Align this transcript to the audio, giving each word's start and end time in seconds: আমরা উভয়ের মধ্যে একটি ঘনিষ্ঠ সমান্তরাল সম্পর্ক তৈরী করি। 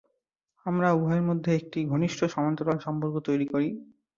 আমরা 0.65 0.87
উভয়ের 0.93 1.27
মধ্যে 1.29 1.51
একটি 1.55 1.79
ঘনিষ্ঠ 1.85 2.19
সমান্তরাল 2.33 2.77
সম্পর্ক 2.85 3.15
তৈরী 3.27 3.45
করি। 3.45 3.69